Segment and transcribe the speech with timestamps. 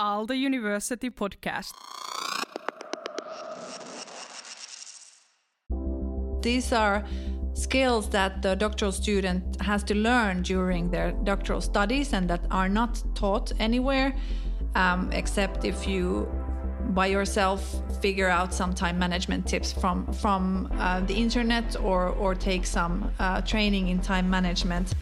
[0.00, 1.72] Aalto University podcast.
[6.40, 7.04] These are
[7.54, 12.68] skills that the doctoral student has to learn during their doctoral studies and that are
[12.68, 14.14] not taught anywhere
[14.76, 16.28] um, except if you
[16.90, 22.36] by yourself figure out some time management tips from from uh, the internet or or
[22.36, 24.94] take some uh, training in time management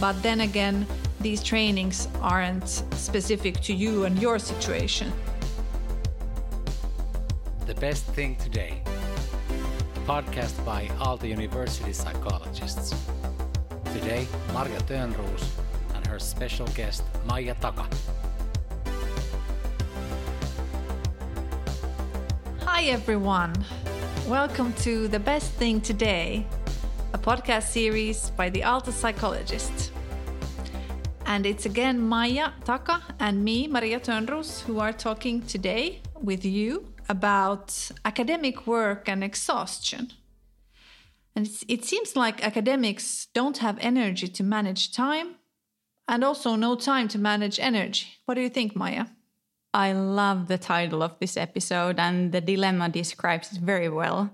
[0.00, 0.86] but then again
[1.20, 5.12] these trainings aren't specific to you and your situation
[7.66, 8.80] The best thing today.
[9.96, 12.94] A podcast by Aalto University psychologists.
[13.92, 15.44] Today, Marja Törnroos
[15.94, 17.86] and her special guest Maija Taka.
[22.64, 23.52] Hi, everyone.
[24.26, 26.46] Welcome to The Best Thing Today,
[27.12, 29.87] a podcast series by the Aalto Psychologist.
[31.28, 36.94] And it's again Maija Taka and me, Marja Törnroos, who are talking today with you
[37.06, 40.10] about academic work and exhaustion.
[41.36, 45.34] And it seems like academics don't have energy to manage time
[46.08, 48.06] and also no time to manage energy.
[48.24, 49.10] What do you think, Maija?
[49.74, 54.30] I love the title of this episode, and the dilemma describes it very well.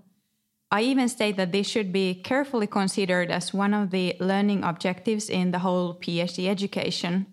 [0.70, 5.30] I even state that this should be carefully considered as one of the learning objectives
[5.30, 7.26] in the whole PhD education.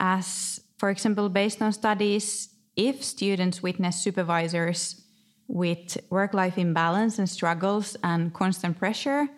[0.00, 5.04] As, for example, based on studies, if students witness supervisors
[5.46, 9.28] with work life imbalance and struggles and constant pressure,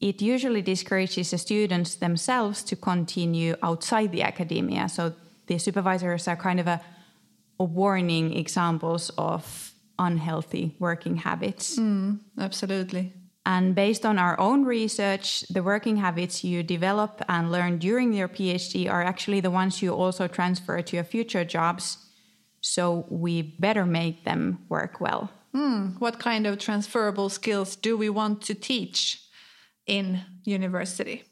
[0.00, 4.88] it usually discourages the students themselves to continue outside the academia.
[4.88, 5.14] So
[5.46, 6.80] the supervisors are kind of a
[7.58, 11.78] or warning examples of unhealthy working habits.
[12.38, 13.12] Absolutely.
[13.46, 18.28] And based on our own research, the working habits you develop and learn during your
[18.28, 21.98] PhD are actually the ones you also transfer to your future jobs.
[22.62, 25.30] So we better make them work well.
[25.98, 29.22] What kind of transferable skills do we want to teach
[29.86, 31.24] in university?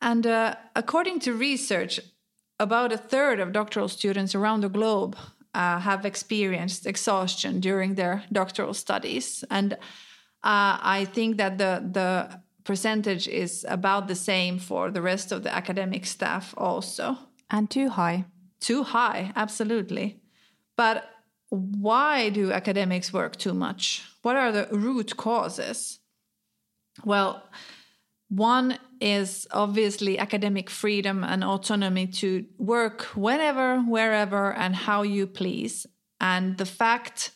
[0.00, 2.00] And uh, according to research,
[2.58, 5.14] about a third of doctoral students around the globe
[5.56, 9.44] uh, have experienced exhaustion during their doctoral studies.
[9.50, 15.32] And uh, I think that the, the percentage is about the same for the rest
[15.32, 17.16] of the academic staff also.
[17.48, 18.26] And too high.
[18.60, 20.20] Too high, absolutely.
[20.76, 21.08] But
[21.48, 24.04] why do academics work too much?
[24.22, 26.00] What are the root causes?
[27.04, 27.42] Well,
[28.28, 35.86] one is obviously academic freedom and autonomy to work whenever, wherever, and how you please.
[36.20, 37.30] And the fact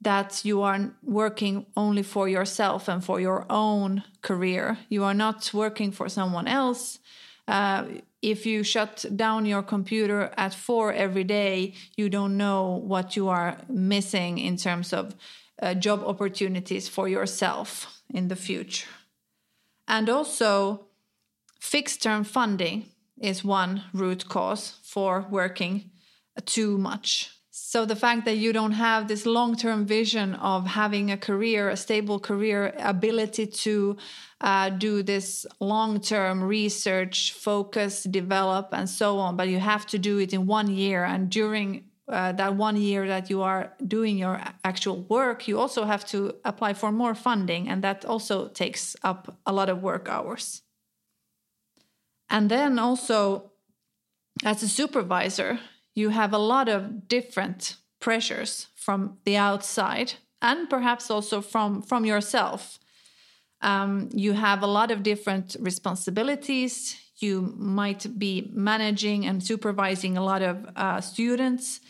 [0.00, 5.50] that you are working only for yourself and for your own career, you are not
[5.52, 7.00] working for someone else.
[7.48, 7.84] Uh,
[8.22, 13.28] if you shut down your computer at four every day, you don't know what you
[13.28, 15.14] are missing in terms of
[15.60, 18.86] uh, job opportunities for yourself in the future.
[19.88, 20.86] And also,
[21.58, 25.90] fixed term funding is one root cause for working
[26.44, 27.30] too much.
[27.50, 31.70] So, the fact that you don't have this long term vision of having a career,
[31.70, 33.96] a stable career, ability to
[34.40, 39.98] uh, do this long term research, focus, develop, and so on, but you have to
[39.98, 41.04] do it in one year.
[41.04, 45.84] And during uh, that one year that you are doing your actual work, you also
[45.84, 50.08] have to apply for more funding, and that also takes up a lot of work
[50.08, 50.62] hours.
[52.30, 53.52] And then also,
[54.44, 55.60] as a supervisor,
[55.94, 62.04] you have a lot of different pressures from the outside and perhaps also from, from
[62.04, 62.78] yourself.
[63.60, 66.96] Um, you have a lot of different responsibilities.
[67.18, 71.80] You might be managing and supervising a lot of uh, students.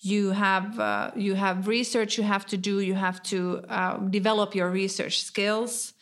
[0.00, 2.80] You have uh, you have research you have to do.
[2.80, 5.92] You have to uh, develop your research skills.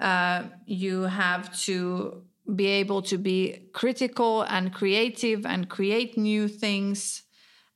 [0.00, 2.22] Uh, you have to
[2.54, 7.22] be able to be critical and creative and create new things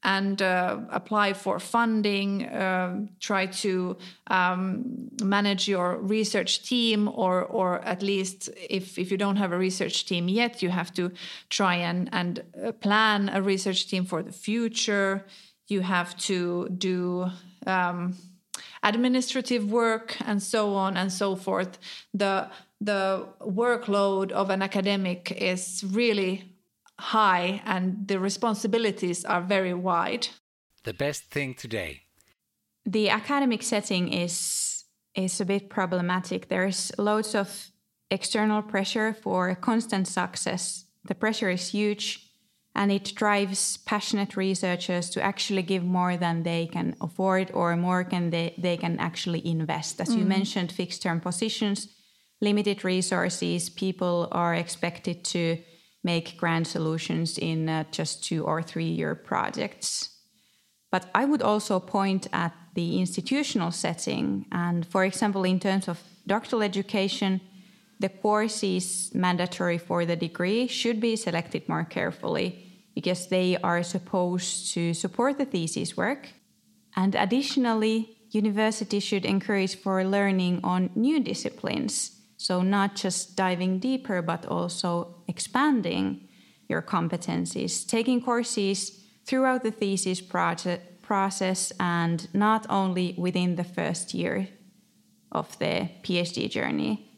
[0.03, 3.97] and uh, apply for funding, uh, try to
[4.28, 9.59] um, manage your research team, or or at least if, if you don't have a
[9.59, 11.10] research team yet, you have to
[11.51, 15.27] try and, and uh, plan a research team for the future.
[15.69, 17.30] You have to do
[17.66, 18.16] um,
[18.83, 21.78] administrative work and so on and so forth.
[22.15, 22.48] The
[22.80, 26.50] the workload of an academic is really
[27.01, 30.29] high and the responsibilities are very wide.
[30.85, 32.03] The best thing today.
[32.87, 36.49] The academic setting is is a bit problematic.
[36.49, 37.71] There's loads of
[38.11, 40.85] external pressure for constant success.
[41.05, 42.31] The pressure is huge.
[42.75, 48.05] and it drives passionate researchers to actually give more than they can afford or more
[48.05, 50.01] can they, they can actually invest.
[50.01, 50.29] As you mm-hmm.
[50.29, 51.89] mentioned, fixed term positions,
[52.41, 55.59] limited resources, people are expected to
[56.03, 60.17] make grand solutions in uh, just two or three year projects.
[60.91, 64.47] But I would also point at the institutional setting.
[64.51, 67.41] And for example, in terms of doctoral education,
[68.01, 74.73] the courses mandatory for the degree should be selected more carefully because they are supposed
[74.75, 76.29] to support the thesis work.
[76.97, 82.20] And additionally, universities should encourage for learning on new disciplines.
[82.41, 86.27] So, not just diving deeper, but also expanding
[86.71, 94.48] your competencies, taking courses throughout the thesis process and not only within the first year
[95.31, 97.13] of the PhD journey.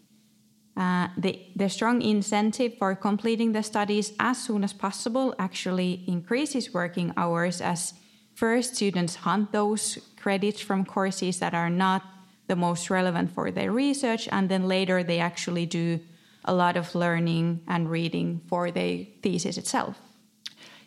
[0.77, 6.75] Uh, the, the strong incentive for completing the studies as soon as possible actually increases
[6.75, 7.95] working hours as
[8.35, 12.03] first students hunt those credits from courses that are not
[12.49, 16.01] the most relevant for their research, and then later they actually do
[16.45, 19.99] a lot of learning and reading for the thesis itself.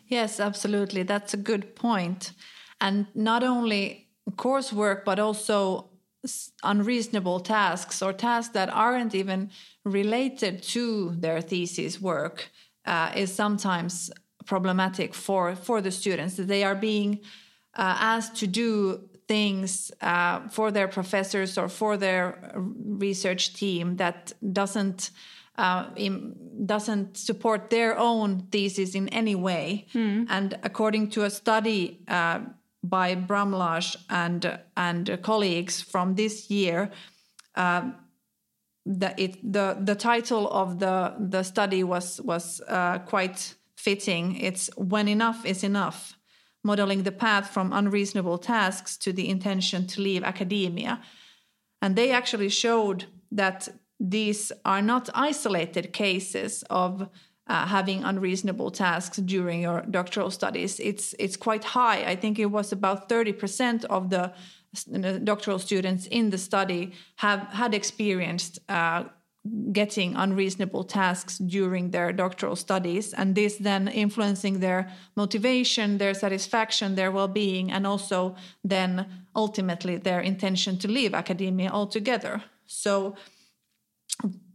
[0.06, 1.02] Yes, absolutely.
[1.02, 2.32] That's a good point.
[2.80, 5.90] And not only coursework, but also
[6.62, 9.50] unreasonable tasks or tasks that aren't even
[9.84, 12.50] related to their thesis work
[12.84, 14.10] uh, is sometimes
[14.44, 17.20] problematic for for the students they are being
[17.76, 24.32] uh, asked to do things uh, for their professors or for their research team that
[24.52, 25.10] doesn't
[25.58, 25.86] uh,
[26.66, 29.86] doesn't support their own thesis in any way.
[29.94, 30.26] Mm.
[30.28, 32.40] And according to a study uh,
[32.82, 36.90] by Bramlage and and colleagues from this year.
[37.54, 37.94] Um,
[38.86, 44.36] the, it, the the title of the the study was was uh, quite fitting.
[44.36, 46.15] It's when enough is enough,
[46.66, 51.00] modeling the path from unreasonable tasks to the intention to leave academia,
[51.80, 53.68] and they actually showed that
[54.00, 57.08] these are not isolated cases of
[57.48, 60.80] uh, having unreasonable tasks during your doctoral studies.
[60.80, 62.12] It's it's quite high.
[62.12, 64.32] I think it was about thirty percent of the
[65.24, 69.04] doctoral students in the study have had experienced uh,
[69.72, 76.94] getting unreasonable tasks during their doctoral studies and this then influencing their motivation their satisfaction
[76.94, 78.34] their well-being and also
[78.64, 82.42] then ultimately their intention to leave academia altogether.
[82.66, 83.16] So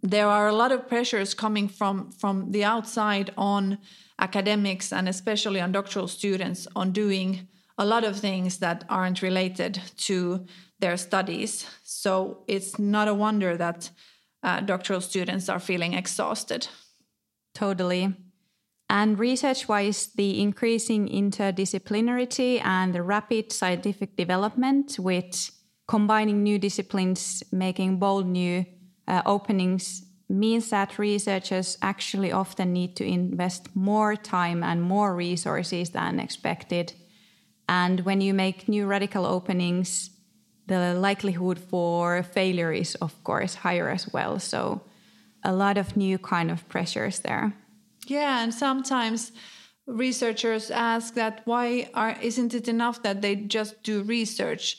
[0.01, 3.77] there are a lot of pressures coming from from the outside on
[4.19, 7.47] academics and especially on doctoral students on doing
[7.77, 10.45] a lot of things that aren't related to
[10.79, 11.65] their studies.
[11.83, 13.89] So it's not a wonder that
[14.43, 16.67] uh, doctoral students are feeling exhausted
[17.53, 18.13] totally
[18.89, 25.51] and research wise the increasing interdisciplinarity and the rapid scientific development with
[25.87, 28.65] combining new disciplines making bold new
[29.07, 35.89] uh, openings means that researchers actually often need to invest more time and more resources
[35.89, 36.93] than expected.
[37.67, 40.09] And when you make new radical openings,
[40.71, 44.39] the likelihood for failure is, of course, higher as well.
[44.39, 44.81] So,
[45.43, 47.53] a lot of new kind of pressures there.
[48.07, 49.31] Yeah, and sometimes
[49.87, 54.77] researchers ask that why are, isn't it enough that they just do research?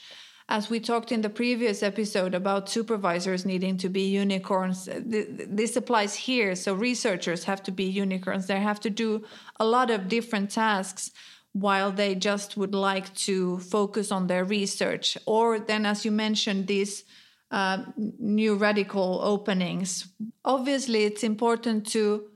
[0.52, 6.14] as we talked in the previous episode about supervisors needing to be unicorns, this applies
[6.14, 6.54] here.
[6.54, 8.46] So researchers have to be unicorns.
[8.46, 9.24] They have to do
[9.58, 11.10] a lot of different tasks
[11.52, 15.18] while they just would like to focus on their research.
[15.26, 17.04] Or then, as you mentioned, these
[17.50, 20.08] uh, new radical openings.
[20.44, 22.28] Obviously, it's important to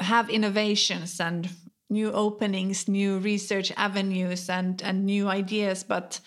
[0.00, 1.48] have innovations and
[1.88, 6.20] new openings, new research avenues, and and new ideas, but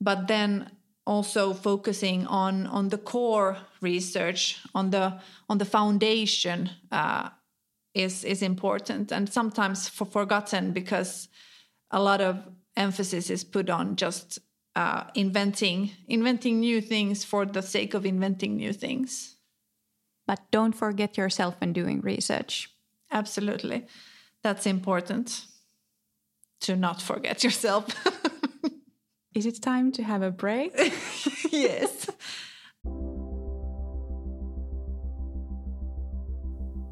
[0.00, 0.70] but then
[1.06, 7.28] also focusing on on the core research on the on the foundation uh,
[7.94, 11.28] is is important and sometimes for forgotten because
[11.92, 12.42] a lot of
[12.76, 14.38] emphasis is put on just
[14.74, 19.36] uh, inventing inventing new things for the sake of inventing new things
[20.26, 22.70] but don't forget yourself when doing research
[23.10, 23.86] absolutely
[24.42, 25.44] that's important
[26.60, 27.86] to not forget yourself
[29.34, 30.72] Is it time to have a break?
[31.50, 32.10] yes.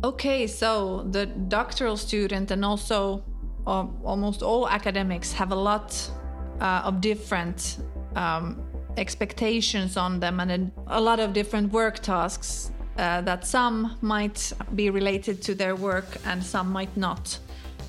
[0.03, 3.23] Okay, so the doctoral student and also
[3.67, 6.11] uh, almost all academics have a lot
[6.61, 7.79] uh, of different
[8.17, 8.63] um,
[8.97, 14.53] expectations on them and a, a, lot of different work tasks uh, that some might
[14.75, 17.39] be related to their work and some might not.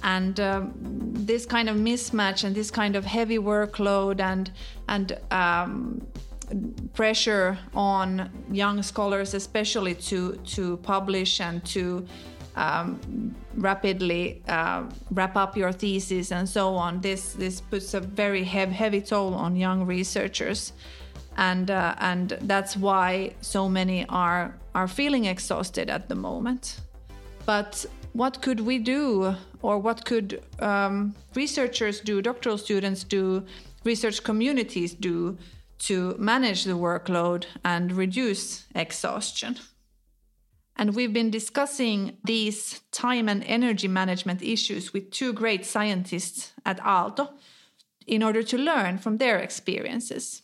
[0.03, 0.71] and um,
[1.25, 4.51] this kind of mismatch and this kind of heavy workload and
[4.87, 6.01] and um,
[6.93, 12.05] pressure on young scholars, especially to to publish and to
[12.55, 17.01] um, rapidly uh, wrap up your thesis and so on.
[17.01, 20.73] This this puts a very heavy, heavy toll on young researchers,
[21.37, 26.81] and uh, and that's why so many are are feeling exhausted at the moment.
[27.45, 33.45] But what could we do, or what could um, researchers do, doctoral students do,
[33.85, 35.37] research communities do
[35.79, 39.57] to manage the workload and reduce exhaustion?
[40.75, 46.79] And we've been discussing these time and energy management issues with two great scientists at
[46.79, 47.29] Aalto
[48.07, 50.41] in order to learn from their experiences.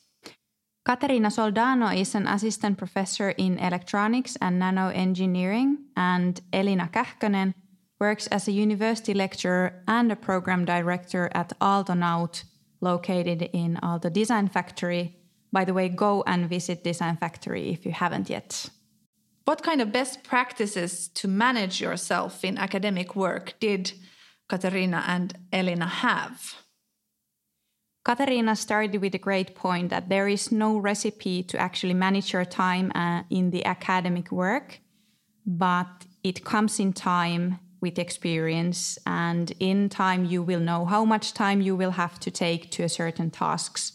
[0.85, 7.53] Caterina Soldano is an assistant professor in electronics and nanoengineering, and Elina Kähkönen
[7.99, 12.43] works as a university lecturer and a program director at Aalto Naut,
[12.79, 15.17] located in Aalto Design Factory.
[15.51, 18.69] By the way, go and visit Design Factory if you haven't yet.
[19.47, 23.93] What kind of best practices to manage yourself in academic work did
[24.49, 26.55] Caterina and Elina have?
[28.03, 32.43] Caterina started with a great point that there is no recipe to actually manage your
[32.43, 34.81] time uh, in the academic work,
[35.45, 41.33] but it comes in time with experience, and in time you will know how much
[41.33, 43.93] time you will have to take to a certain tasks,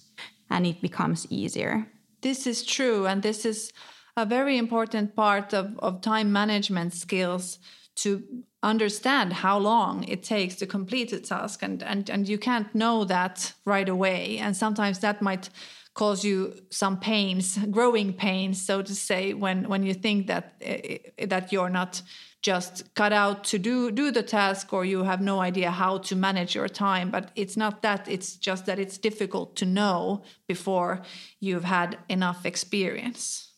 [0.49, 1.89] and it becomes easier.
[2.23, 3.71] This is true, and this is
[4.17, 7.59] a very important part of, of time management skills
[7.95, 8.23] to
[8.63, 11.63] understand how long it takes to complete a task.
[11.63, 14.39] And, and and you can't know that right away.
[14.39, 15.51] And sometimes that might
[15.95, 21.27] cause you some pains growing pains so to say when when you think that uh,
[21.27, 22.01] that you're not
[22.41, 26.17] just cut out to do do the task or you have no idea how to
[26.17, 27.11] manage your time.
[27.11, 31.03] But it's not that it's just that it's difficult to know before
[31.41, 33.52] you've had enough experience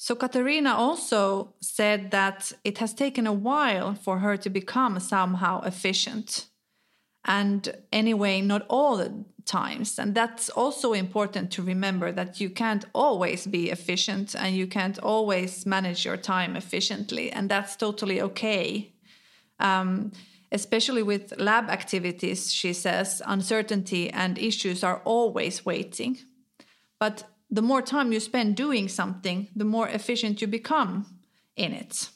[0.00, 5.60] so Caterina also said that it has taken a while for her to become somehow
[5.62, 6.46] efficient.
[7.24, 9.98] And anyway, not all the times.
[9.98, 15.00] And that's also important to remember that you can't always be efficient and you can't
[15.00, 17.32] always manage your time efficiently.
[17.32, 18.92] And that's totally okay.
[19.58, 20.12] Um,
[20.52, 26.18] especially with lab activities, she says, uncertainty and issues are always waiting.
[27.00, 31.06] But the more time you spend doing something, the more efficient you become
[31.56, 32.10] in it.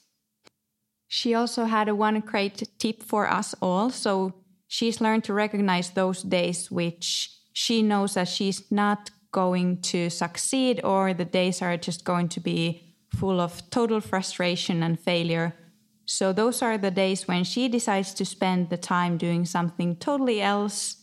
[1.09, 3.91] She also had a one great tip for us all.
[3.91, 4.35] So
[4.67, 10.81] she's learned to recognize those days which she knows that she's not going to succeed
[10.85, 15.55] or the days are just going to be full of total frustration and failure.
[16.07, 20.41] So those are the days when she decides to spend the time doing something totally
[20.41, 20.97] else,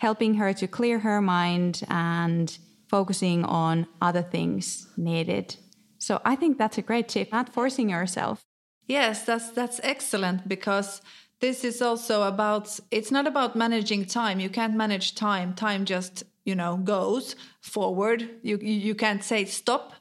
[0.00, 2.56] helping her to clear her mind and
[2.92, 5.56] focusing on other things needed.
[5.98, 8.44] So I think that's a great tip, not forcing yourself.
[8.86, 11.00] Yes, that's that's excellent because
[11.40, 14.38] this is also about it's not about managing time.
[14.40, 15.54] You can't manage time.
[15.54, 18.28] Time just, you know, goes forward.
[18.42, 19.92] You you can't say stop.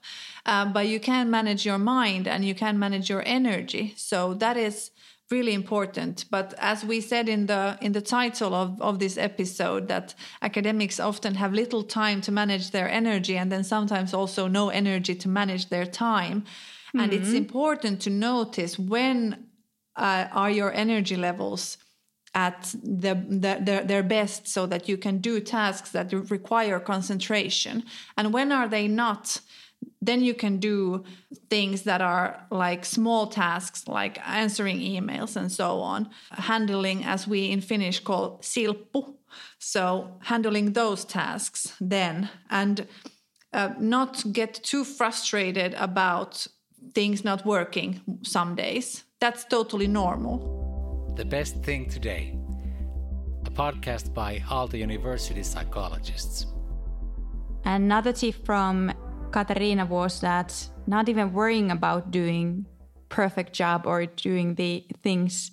[0.45, 3.93] Um, but you can manage your mind and you can manage your energy.
[3.95, 4.90] So that is
[5.31, 9.87] really important but as we said in the in the title of, of this episode
[9.87, 14.69] that academics often have little time to manage their energy and then sometimes also no
[14.69, 16.99] energy to manage their time mm-hmm.
[16.99, 17.37] and it's mm-hmm.
[17.37, 19.47] important to notice when
[19.95, 21.77] uh, are your energy levels
[22.33, 27.83] at the, the, the, their best so that you can do tasks that require concentration
[28.17, 29.41] and when are they not
[30.01, 31.03] then you can do
[31.49, 36.09] things that are like small tasks like answering emails and so on.
[36.31, 39.13] Handling as we in finnish call silppu.
[39.59, 42.87] So handling those tasks then and
[43.53, 46.47] uh, not get too frustrated about
[46.93, 49.03] things not working some days.
[49.19, 51.13] That's totally normal.
[51.15, 52.37] The best thing today
[53.45, 56.45] a podcast by Aalto University psychologists.
[57.65, 58.93] Another tip from
[59.31, 62.65] Caterina was that not even worrying about doing
[63.09, 65.51] perfect job or doing the things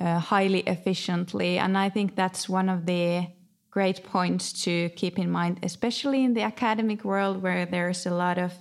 [0.00, 1.58] uh, highly efficiently.
[1.58, 3.26] And i think that's one of the
[3.70, 8.38] great points to keep in mind especially in the academic world where there's a lot
[8.38, 8.52] of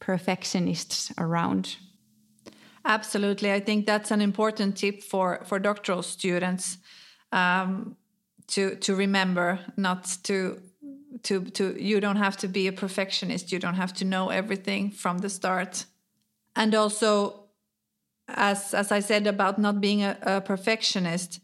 [0.00, 1.76] perfectionists around.
[2.84, 3.52] Absolutely.
[3.52, 6.78] I think that's an important tip for for doctoral students
[7.32, 7.96] um,
[8.48, 10.60] to to remember not to
[11.22, 14.90] to to you don't have to be a perfectionist you don't have to know everything
[14.90, 15.86] from the start
[16.56, 17.48] and also
[18.28, 21.40] as as I said about not being a, a perfectionist,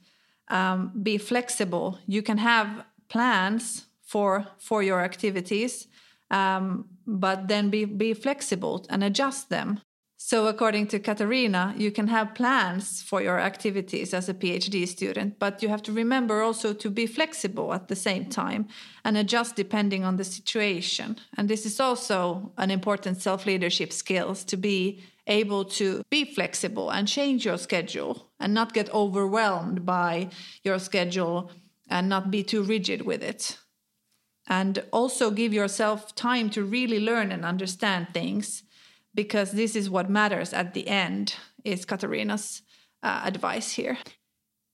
[0.49, 1.99] um, be flexible.
[2.07, 5.89] You can have plans for for your activities,
[6.31, 9.81] um, but then be be flexible and adjust them.
[10.27, 15.39] So, according to Caterina, you can have plans for your activities as a PhD student,
[15.39, 18.67] but you have to remember also to be flexible at the same time
[19.05, 21.19] and adjust depending on the situation.
[21.37, 26.89] And this is also an important self leadership skills to be able to be flexible
[26.89, 30.31] and change your schedule and not get overwhelmed by
[30.63, 31.51] your schedule
[31.91, 33.59] and not be too rigid with it.
[34.47, 38.63] And also give yourself time to really learn and understand things
[39.15, 42.63] because this is what matters at the end is Caterina's
[43.03, 43.99] uh, advice here.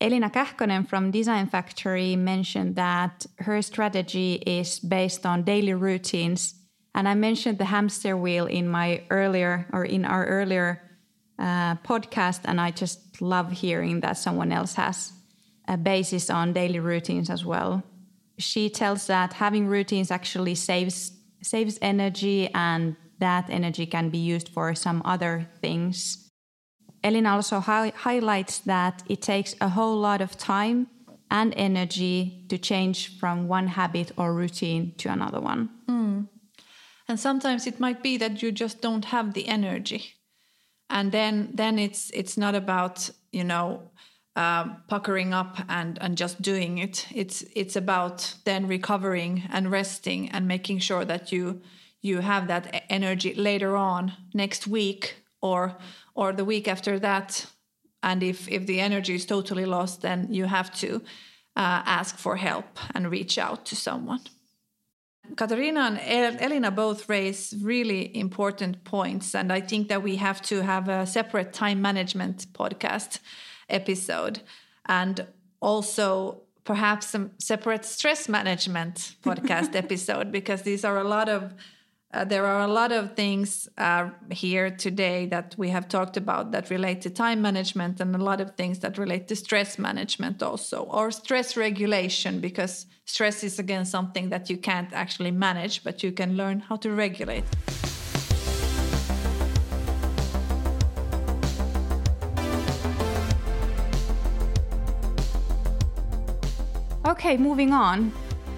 [0.01, 6.55] Elina Kähkönen from Design Factory mentioned that her strategy is based on daily routines.
[6.95, 10.81] And I mentioned the hamster wheel in my earlier or in our earlier
[11.39, 12.41] uh, podcast.
[12.47, 15.13] And I just love hearing that someone else has
[15.69, 17.83] a basis on daily routines as well.
[18.39, 24.49] She tells that having routines actually saves saves energy and that energy can be used
[24.49, 26.31] for some other things.
[27.03, 30.89] Elina also hi- highlights that it takes a whole lot of time
[31.31, 35.71] and energy to change from one habit or routine to another one.
[35.89, 36.29] Mm.
[37.09, 40.15] And sometimes it might be that you just don't have the energy.
[40.89, 43.91] And then then it's it's not about, you know,
[44.37, 47.07] um, puckering up and and just doing it.
[47.15, 51.63] It's it's about then recovering and resting and making sure that you
[52.03, 55.77] you have that energy later on next week or
[56.15, 57.47] or the week after that.
[58.03, 61.03] And if if the energy is totally lost then you have to
[61.57, 64.21] uh, ask for help and reach out to someone.
[65.37, 70.63] Caterina and Elina both raise really important points, and I think that we have to
[70.63, 73.21] have a separate time management podcast
[73.69, 74.41] episode
[74.87, 75.27] and
[75.61, 81.55] also perhaps some separate stress management podcast episode because these are a lot of
[82.13, 86.51] uh, there are a lot of things uh, here today that we have talked about
[86.51, 90.43] that relate to time management and a lot of things that relate to stress management
[90.43, 96.03] also or stress regulation because stress is again something that you can't actually manage but
[96.03, 97.45] you can learn how to regulate.
[107.07, 108.13] Okay moving on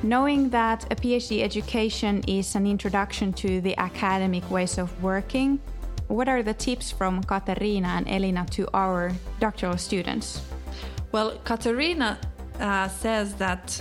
[0.05, 5.61] Knowing that a PhD education is an introduction to the academic ways of working,
[6.09, 10.43] what are the tips from Caterina and Elina to our doctoral students?
[11.13, 12.19] Well, Caterina
[12.59, 13.81] uh, says that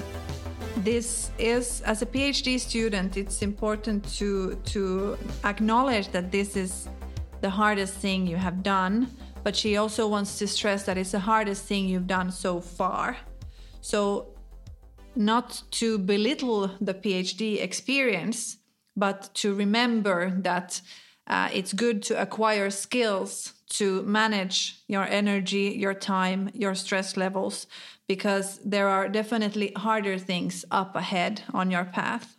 [0.78, 6.88] this is, as a PhD student, it's important to, to acknowledge that this is
[7.42, 9.10] the hardest thing you have done,
[9.44, 13.18] but she also wants to stress that it's the hardest thing you've done so far.
[13.82, 14.28] So
[15.16, 18.58] not to belittle the PhD experience,
[18.96, 20.82] but to remember that
[21.28, 27.68] uh, it's good to acquire skills to manage your energy, your time, your stress levels,
[28.08, 32.38] because there are definitely harder things up ahead on your path.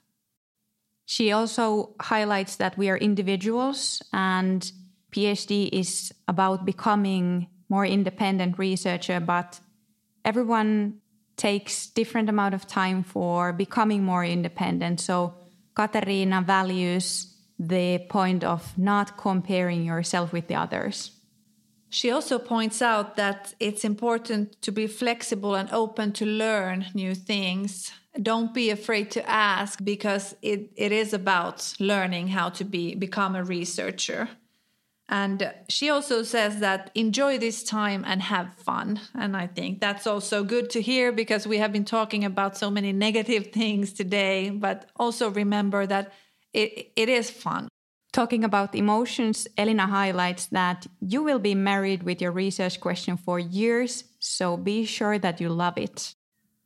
[1.07, 4.71] She also highlights that we are individuals and
[5.11, 9.61] PhD is about becoming more independent researcher, but
[10.25, 11.02] everyone
[11.43, 15.01] takes different amount of time for becoming more independent.
[15.01, 15.35] So
[15.75, 21.11] Caterina values the point of not comparing yourself with the others.
[21.91, 27.15] She also points out that it's important to be flexible and open to learn new
[27.15, 27.93] things.
[28.31, 33.35] Don't be afraid to ask because it, it is about learning how to be become
[33.35, 34.29] a researcher.
[35.13, 38.99] And she also says that enjoy this time and have fun.
[39.15, 42.71] And I think that's also good to hear because we have been talking about so
[42.71, 46.15] many negative things today, but also remember that
[46.55, 47.69] it, it is fun.
[48.15, 53.39] Talking about emotions, Elina highlights that you will be married with your research question for
[53.39, 56.15] years, so be sure that you love it.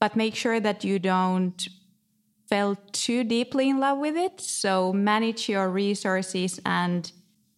[0.00, 1.66] But make sure that you don't
[2.48, 7.10] fell too deeply in love with it, so manage your resources and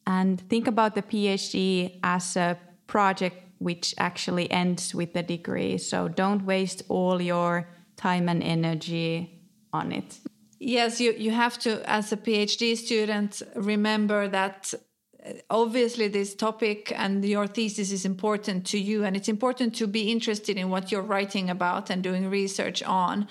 [0.08, 5.76] and think about the PhD as a project which actually ends with the degree.
[5.76, 10.18] So don't waste all your time and energy on it.
[10.58, 16.90] Yes, you, you have to, as a PhD student, remember that uh, obviously this topic
[16.96, 20.90] and your thesis is important to you, and it's important to be interested in what
[20.90, 23.28] you're writing about and doing research on.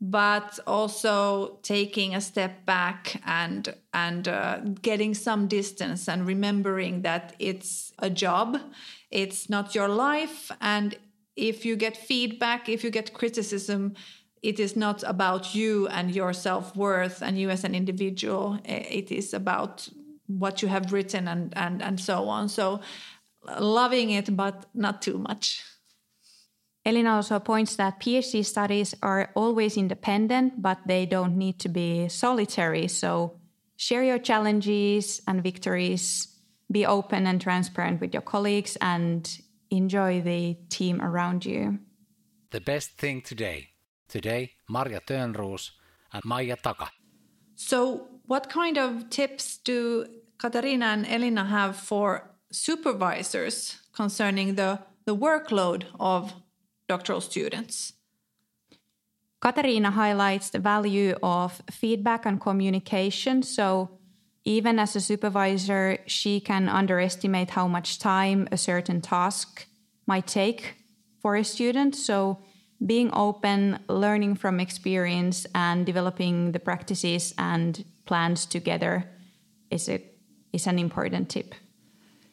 [0.00, 7.34] But also taking a step back and and uh, getting some distance and remembering that
[7.38, 8.58] it's a job
[9.10, 10.96] it's not your life and
[11.34, 13.94] if you get feedback if you get criticism
[14.40, 19.34] it is not about you and your self-worth and you as an individual it is
[19.34, 19.88] about
[20.28, 22.48] what you have written and and and so on.
[22.48, 22.80] So
[23.58, 25.64] loving it but not too much
[26.88, 32.08] Elina also points that PhD studies are always independent, but they don't need to be
[32.08, 32.88] solitary.
[32.88, 33.36] So
[33.76, 36.28] share your challenges and victories,
[36.72, 39.28] be open and transparent with your colleagues, and
[39.70, 41.78] enjoy the team around you.
[42.52, 43.68] The best thing today.
[44.08, 45.72] Today, Marja Törnroos
[46.14, 46.88] and Maija Taka.
[47.54, 50.06] So, what kind of tips do
[50.38, 56.32] Caterina and Elina have for supervisors concerning the, the workload of
[56.88, 57.92] doctoral students.
[59.40, 63.42] Caterina highlights the value of feedback and communication.
[63.42, 63.90] So,
[64.44, 69.66] even as a supervisor, she can underestimate how much time a certain task
[70.06, 70.74] might take
[71.20, 71.94] for a student.
[71.94, 72.38] So,
[72.84, 79.04] being open, learning from experience, and developing the practices and plans together
[79.70, 80.02] is, a,
[80.52, 81.54] is an important tip.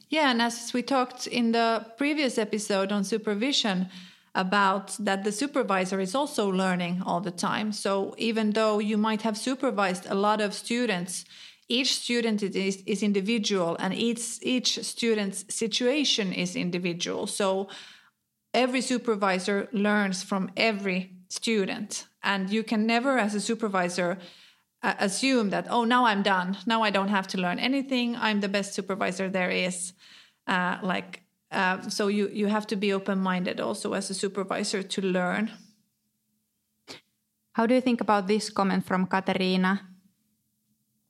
[0.10, 3.90] Yeah, and as we talked in the previous episode on supervision,
[4.36, 7.72] about that the supervisor is also learning all the time.
[7.72, 11.26] So even though you might have supervised a lot of students,
[11.68, 17.26] each student is, is individual and each each student's situation is individual.
[17.26, 17.70] So
[18.54, 24.18] every supervisor learns from every student and you can never as a supervisor
[24.84, 28.40] uh, assume that oh now i'm done now i don't have to learn anything i'm
[28.40, 29.94] the best supervisor there is
[30.48, 34.84] uh, like uh, so you you have to be open minded also as a supervisor
[34.84, 35.52] to learn.
[37.54, 39.82] How do you think about this comment from Caterina?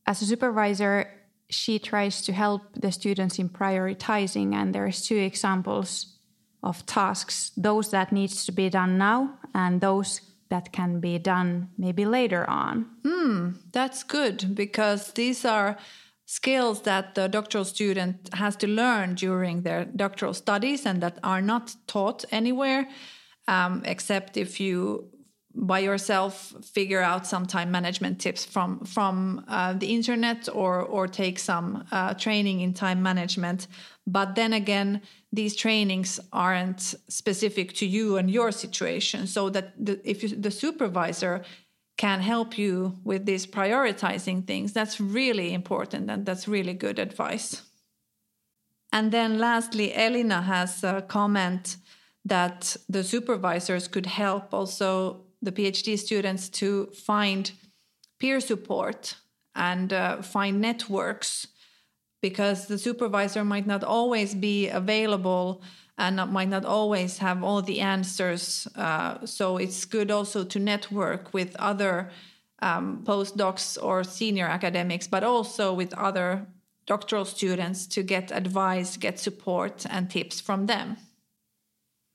[0.05, 1.09] As a supervisor,
[1.49, 6.17] she tries to help the students in prioritizing, and there's two examples
[6.61, 11.69] of tasks: those that needs to be done now, and those that can be done
[11.77, 12.85] maybe later on.
[13.03, 15.77] Hmm, that's good because these are
[16.25, 21.41] skills that the doctoral student has to learn during their doctoral studies and that are
[21.41, 22.87] not taught anywhere
[23.47, 25.09] um, except if you
[25.57, 31.07] by yourself figure out some time management tips from from uh, the internet or or
[31.07, 33.67] take some uh, training in time management.
[34.05, 39.27] But then again these trainings aren't specific to you and your situation.
[39.27, 41.43] So that the, if you, the supervisor
[41.97, 44.73] can help you with these prioritizing things.
[44.73, 47.61] That's really important and that's really good advice.
[48.91, 51.77] And then lastly, Elina has a comment
[52.25, 57.51] that the supervisors could help also the PhD students to find
[58.19, 59.15] peer support
[59.55, 61.47] and uh, find networks
[62.29, 65.61] because the supervisor might not always be available
[65.99, 68.67] and not, might not always have all the answers.
[68.75, 72.09] Uh, so it's good also to network with other
[72.63, 76.47] um, postdocs or senior academics, but also with other
[76.87, 80.97] doctoral students to get advice, get support, and tips from them.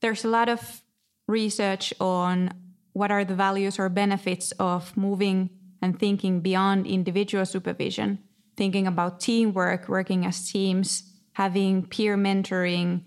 [0.01, 0.81] There's a lot of
[1.29, 2.53] research on
[2.91, 5.49] what are the values or benefits of moving
[5.81, 8.19] and thinking beyond individual supervision,
[8.55, 13.01] thinking about teamwork, working as teams, having peer mentoring,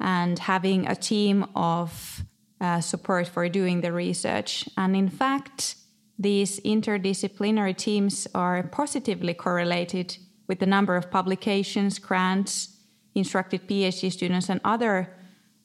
[0.00, 2.22] and having a team of
[2.60, 4.68] uh, support for doing the research.
[4.76, 5.76] And in fact,
[6.18, 10.16] these interdisciplinary teams are positively correlated
[10.48, 12.78] with the number of publications, grants,
[13.14, 15.16] instructed PhD students, and other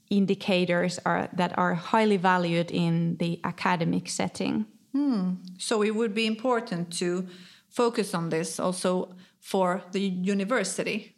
[0.10, 4.66] indicators are, that are highly valued in the academic setting.
[4.92, 5.36] Hmm.
[5.58, 7.28] So it would be important to
[7.72, 11.16] focus on this also for the university.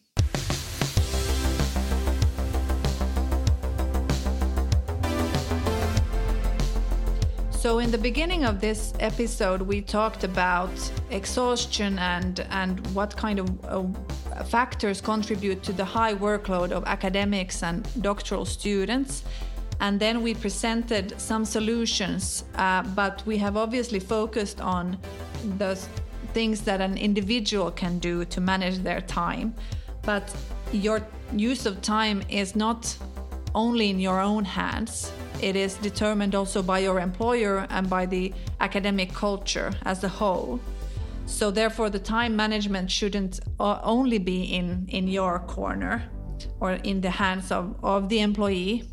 [7.52, 10.70] So in the beginning of this episode, we talked about
[11.12, 17.64] exhaustion and and what kind of uh, factors contribute to the high workload of academics
[17.64, 19.24] and doctoral students.
[19.80, 24.98] And then we presented some solutions, uh, but we have obviously focused on
[25.58, 25.78] the
[26.34, 29.54] things that an individual can do to manage their time.
[30.02, 30.36] But
[30.72, 31.02] your
[31.36, 32.98] use of time is not
[33.56, 35.12] only in your own hands
[35.44, 40.58] it is determined also by your employer and by the academic culture as a whole.
[41.26, 46.04] So therefore, the time management shouldn't uh, only be in, in your corner
[46.62, 48.84] or in the hands of, of the employee.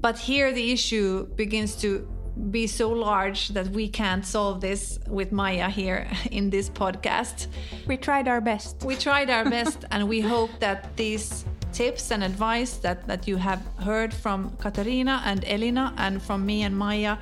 [0.00, 2.08] But here the issue begins to
[2.50, 7.48] be so large that we can't solve this with Maija here in this podcast.
[7.86, 8.82] We tried our best.
[8.84, 13.36] We tried our best, and we hope that these tips and advice that, that you
[13.36, 17.18] have heard from Caterina and Elina and from me and Maija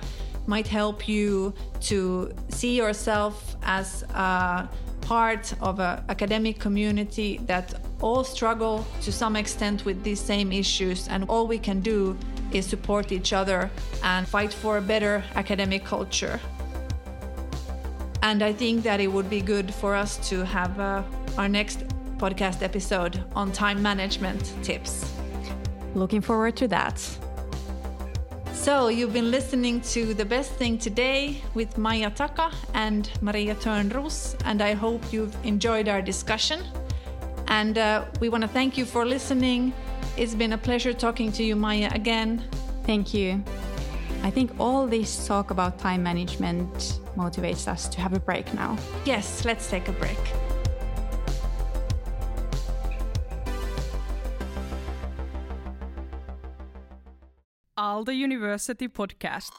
[0.47, 4.69] might help you to see yourself as a
[5.01, 11.09] part of an academic community that all struggle to some extent with these same issues,
[11.09, 12.17] and all we can do
[12.53, 13.71] is support each other
[14.03, 16.41] and fight for a better academic culture.
[18.23, 21.03] And I think that it would be good for us to have uh,
[21.39, 21.85] our next
[22.19, 25.13] podcast episode on time management tips.
[25.95, 26.99] Looking forward to that.
[28.53, 34.35] So, you've been listening to The Best Thing Today with Maija Taka and Marja Törnroos,
[34.45, 36.65] and I hope you've enjoyed our discussion.
[37.47, 39.73] And uh, we want to thank you for listening.
[40.17, 42.43] It's been a pleasure talking to you, Maija, again.
[42.85, 43.45] Thank you.
[44.23, 48.79] I think all this talk about time management motivates us to have a break now.
[49.05, 50.19] Yes, let's take a break.
[57.79, 59.53] Aalto University Podcast.